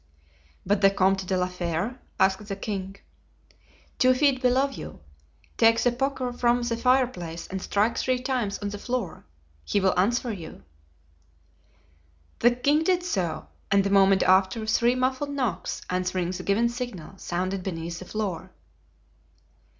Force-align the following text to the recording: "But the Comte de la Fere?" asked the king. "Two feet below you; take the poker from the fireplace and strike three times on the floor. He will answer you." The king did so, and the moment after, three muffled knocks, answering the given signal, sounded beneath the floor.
"But 0.65 0.81
the 0.81 0.89
Comte 0.89 1.27
de 1.27 1.37
la 1.37 1.45
Fere?" 1.47 1.99
asked 2.19 2.47
the 2.47 2.55
king. 2.55 2.95
"Two 3.99 4.15
feet 4.15 4.41
below 4.41 4.67
you; 4.67 4.99
take 5.57 5.79
the 5.79 5.91
poker 5.91 6.33
from 6.33 6.63
the 6.63 6.75
fireplace 6.75 7.45
and 7.45 7.61
strike 7.61 7.99
three 7.99 8.17
times 8.19 8.57
on 8.57 8.69
the 8.69 8.79
floor. 8.79 9.25
He 9.63 9.79
will 9.79 9.93
answer 9.99 10.33
you." 10.33 10.63
The 12.39 12.49
king 12.49 12.83
did 12.83 13.03
so, 13.03 13.45
and 13.69 13.83
the 13.83 13.91
moment 13.91 14.23
after, 14.23 14.65
three 14.65 14.95
muffled 14.95 15.29
knocks, 15.29 15.83
answering 15.87 16.31
the 16.31 16.41
given 16.41 16.67
signal, 16.69 17.19
sounded 17.19 17.61
beneath 17.61 17.99
the 17.99 18.05
floor. 18.05 18.49